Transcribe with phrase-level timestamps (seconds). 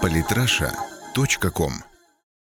[0.00, 1.72] Политраша.ком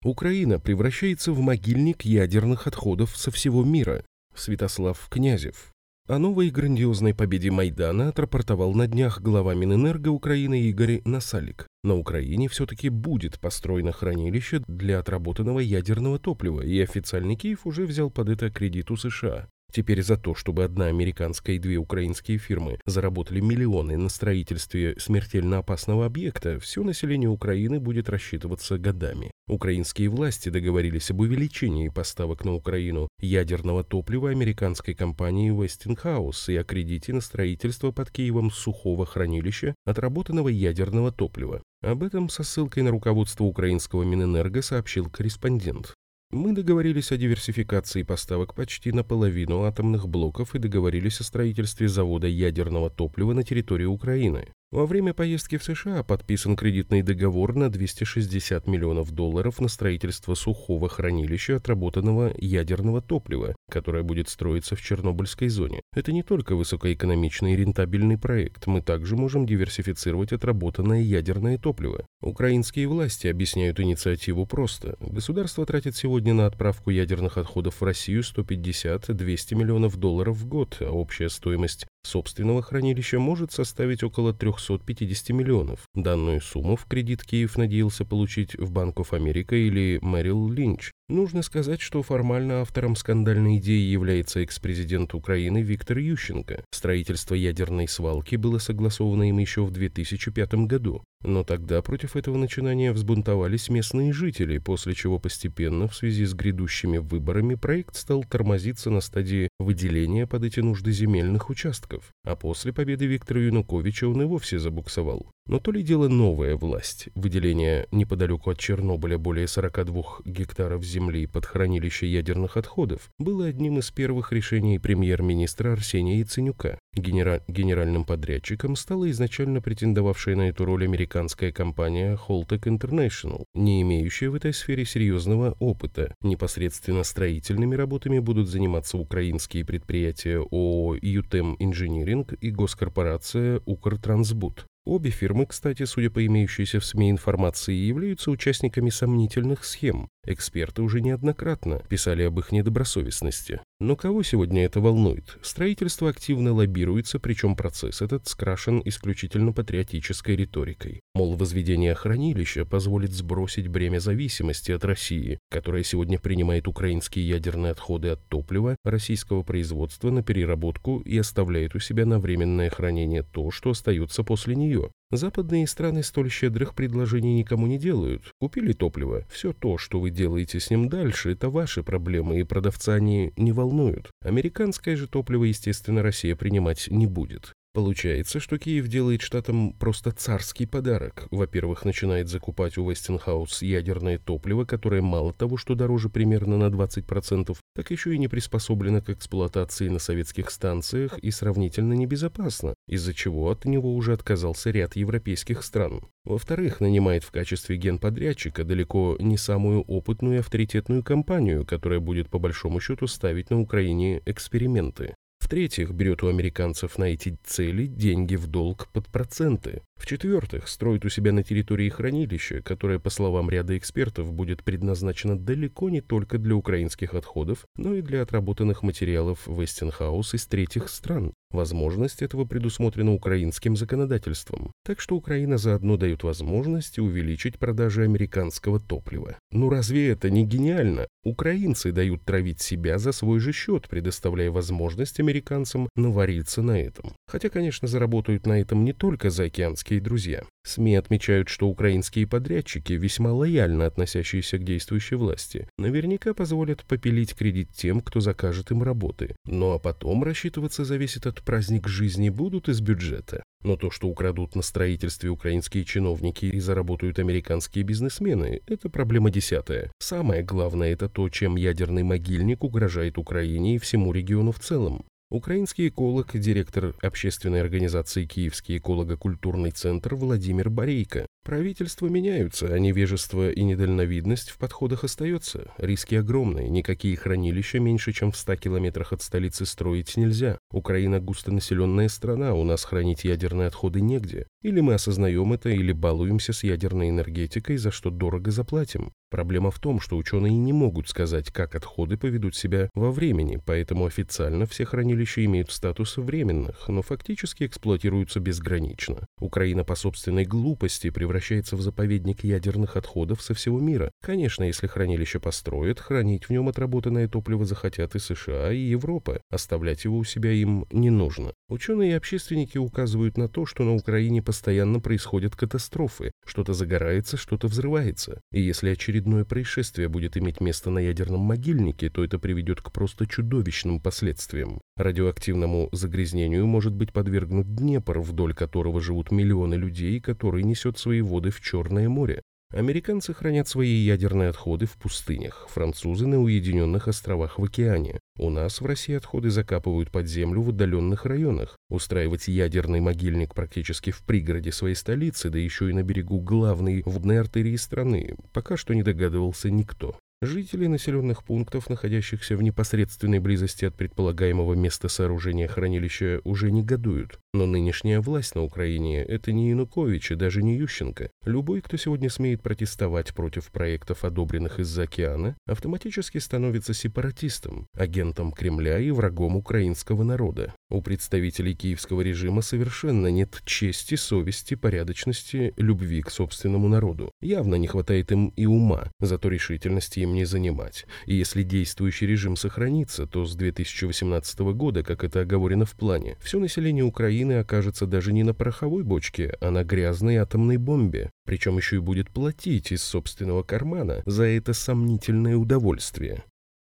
[0.04, 4.04] Украина превращается в могильник ядерных отходов со всего мира.
[4.36, 5.72] Святослав Князев.
[6.08, 11.68] О новой грандиозной победе Майдана отрапортовал на днях глава Минэнерго Украины Игорь Насалик.
[11.84, 18.10] На Украине все-таки будет построено хранилище для отработанного ядерного топлива, и официальный Киев уже взял
[18.10, 19.50] под это кредит у США.
[19.72, 25.60] Теперь за то, чтобы одна американская и две украинские фирмы заработали миллионы на строительстве смертельно
[25.60, 29.32] опасного объекта, все население Украины будет рассчитываться годами.
[29.48, 36.64] Украинские власти договорились об увеличении поставок на Украину ядерного топлива американской компании Westinghouse и о
[36.64, 41.62] кредите на строительство под Киевом сухого хранилища отработанного ядерного топлива.
[41.82, 45.94] Об этом со ссылкой на руководство украинского Минэнерго сообщил корреспондент.
[46.32, 52.90] Мы договорились о диверсификации поставок почти наполовину атомных блоков и договорились о строительстве завода ядерного
[52.90, 54.52] топлива на территории Украины.
[54.70, 60.90] Во время поездки в США подписан кредитный договор на 260 миллионов долларов на строительство сухого
[60.90, 65.80] хранилища отработанного ядерного топлива, которое будет строиться в Чернобыльской зоне.
[65.96, 72.06] Это не только высокоэкономичный и рентабельный проект, мы также можем диверсифицировать отработанное ядерное топливо.
[72.22, 74.98] Украинские власти объясняют инициативу просто.
[75.00, 80.92] Государство тратит сегодня на отправку ядерных отходов в Россию 150-200 миллионов долларов в год, а
[80.92, 85.88] общая стоимость собственного хранилища может составить около 350 миллионов.
[85.94, 90.92] Данную сумму в кредит Киев надеялся получить в Банк оф Америка или Мэрил Линч.
[91.10, 96.66] Нужно сказать, что формально автором скандальной идеи является экс-президент Украины Виктор Ющенко.
[96.70, 101.02] Строительство ядерной свалки было согласовано им еще в 2005 году.
[101.24, 106.98] Но тогда против этого начинания взбунтовались местные жители, после чего постепенно, в связи с грядущими
[106.98, 112.12] выборами, проект стал тормозиться на стадии выделения под эти нужды земельных участков.
[112.26, 115.32] А после победы Виктора Януковича он и вовсе забуксовал.
[115.48, 121.46] Но то ли дело новая власть, выделение неподалеку от Чернобыля более 42 гектаров земли под
[121.46, 126.80] хранилище ядерных отходов, было одним из первых решений премьер-министра Арсения Яценюка.
[126.94, 127.44] Генера...
[127.48, 134.36] Генеральным подрядчиком стала изначально претендовавшая на эту роль американская компания Holtec International, не имеющая в
[134.36, 136.14] этой сфере серьезного опыта.
[136.22, 144.66] Непосредственно строительными работами будут заниматься украинские предприятия ООО «Ютем Инжиниринг» и госкорпорация «Укртрансбуд».
[144.88, 150.10] Обе фирмы, кстати, судя по имеющейся в СМИ информации, являются участниками сомнительных схем.
[150.28, 153.62] Эксперты уже неоднократно писали об их недобросовестности.
[153.80, 155.38] Но кого сегодня это волнует?
[155.42, 161.00] Строительство активно лоббируется, причем процесс этот скрашен исключительно патриотической риторикой.
[161.16, 168.10] Мол, возведение хранилища позволит сбросить бремя зависимости от России, которая сегодня принимает украинские ядерные отходы
[168.10, 173.70] от топлива российского производства на переработку и оставляет у себя на временное хранение то, что
[173.70, 174.92] остается после нее.
[175.12, 178.34] Западные страны столь щедрых предложений никому не делают.
[178.42, 179.24] Купили топливо.
[179.30, 183.54] Все то, что вы делаете с ним дальше, это ваши проблемы, и продавца они не
[183.54, 184.12] волнуют.
[184.22, 187.54] Американское же топливо, естественно, Россия принимать не будет.
[187.78, 191.28] Получается, что Киев делает штатам просто царский подарок.
[191.30, 197.56] Во-первых, начинает закупать у Вестинхаус ядерное топливо, которое мало того, что дороже примерно на 20%,
[197.76, 203.52] так еще и не приспособлено к эксплуатации на советских станциях и сравнительно небезопасно, из-за чего
[203.52, 206.02] от него уже отказался ряд европейских стран.
[206.26, 212.40] Во-вторых, нанимает в качестве генподрядчика далеко не самую опытную и авторитетную компанию, которая будет по
[212.40, 215.14] большому счету ставить на Украине эксперименты.
[215.48, 219.82] В-третьих, берет у американцев на эти цели деньги в долг под проценты.
[219.96, 225.90] В-четвертых, строит у себя на территории хранилище, которое, по словам ряда экспертов, будет предназначено далеко
[225.90, 231.32] не только для украинских отходов, но и для отработанных материалов Вестинхаус из третьих стран.
[231.52, 234.72] Возможность этого предусмотрена украинским законодательством.
[234.84, 239.38] Так что Украина заодно дает возможность увеличить продажи американского топлива.
[239.52, 241.08] Ну разве это не гениально?
[241.24, 247.14] Украинцы дают травить себя за свой же счет, предоставляя возможность американцам навариться на этом.
[247.28, 250.44] Хотя, конечно, заработают на этом не только заокеанские друзья.
[250.66, 257.70] СМИ отмечают, что украинские подрядчики, весьма лояльно относящиеся к действующей власти, наверняка позволят попилить кредит
[257.74, 259.36] тем, кто закажет им работы.
[259.46, 263.44] Ну а потом рассчитываться за весь этот праздник жизни будут из бюджета.
[263.64, 269.92] Но то, что украдут на строительстве украинские чиновники и заработают американские бизнесмены, это проблема десятая.
[270.00, 275.06] Самое главное это то, чем ядерный могильник угрожает Украине и всему региону в целом.
[275.30, 281.28] Украинский эколог, директор общественной организации «Киевский эколого-культурный центр» Владимир Борейко.
[281.44, 285.70] Правительства меняются, а невежество и недальновидность в подходах остается.
[285.78, 290.60] Риски огромные, никакие хранилища меньше, чем в 100 километрах от столицы строить нельзя.
[290.72, 294.48] Украина густонаселенная страна, у нас хранить ядерные отходы негде.
[294.68, 299.14] Или мы осознаем это, или балуемся с ядерной энергетикой, за что дорого заплатим.
[299.30, 304.06] Проблема в том, что ученые не могут сказать, как отходы поведут себя во времени, поэтому
[304.06, 309.26] официально все хранилища имеют статус временных, но фактически эксплуатируются безгранично.
[309.40, 314.12] Украина по собственной глупости превращается в заповедник ядерных отходов со всего мира.
[314.22, 319.42] Конечно, если хранилище построят, хранить в нем отработанное топливо захотят и США, и Европа.
[319.50, 321.54] Оставлять его у себя им не нужно.
[321.70, 324.57] Ученые и общественники указывают на то, что на Украине постоянно
[325.02, 326.32] происходят катастрофы.
[326.46, 328.42] Что-то загорается, что-то взрывается.
[328.52, 333.28] И если очередное происшествие будет иметь место на ядерном могильнике, то это приведет к просто
[333.28, 334.82] чудовищным последствиям.
[334.96, 341.52] Радиоактивному загрязнению может быть подвергнут Днепр, вдоль которого живут миллионы людей, который несет свои воды
[341.52, 342.42] в Черное море.
[342.74, 348.20] Американцы хранят свои ядерные отходы в пустынях, французы на уединенных островах в океане.
[348.38, 351.78] У нас в России отходы закапывают под землю в отдаленных районах.
[351.90, 357.40] Устраивать ядерный могильник практически в пригороде своей столицы, да еще и на берегу главной водной
[357.40, 360.20] артерии страны, пока что не догадывался никто.
[360.42, 367.40] Жители населенных пунктов, находящихся в непосредственной близости от предполагаемого места сооружения хранилища, уже негодуют.
[367.58, 371.32] Но нынешняя власть на Украине– это не Янукович и даже не Ющенко.
[371.44, 379.00] Любой, кто сегодня смеет протестовать против проектов, одобренных из-за океана, автоматически становится сепаратистом, агентом Кремля
[379.00, 380.76] и врагом украинского народа.
[380.92, 387.32] У представителей киевского режима совершенно нет чести, совести, порядочности, любви к собственному народу.
[387.42, 391.08] Явно не хватает им и ума, зато решительности им не занимать.
[391.26, 396.60] И если действующий режим сохранится, то с 2018 года, как это оговорено в плане, все
[396.60, 401.32] население Украины окажется даже не на пороховой бочке, а на грязной атомной бомбе.
[401.46, 406.44] Причем еще и будет платить из собственного кармана за это сомнительное удовольствие.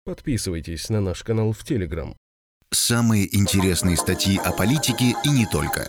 [0.04, 2.16] Подписывайтесь на наш канал в Телеграм.
[2.72, 5.88] Самые интересные статьи о политике и не только.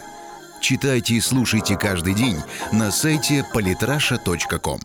[0.61, 2.37] Читайте и слушайте каждый день
[2.71, 4.79] на сайте polytrasha.com.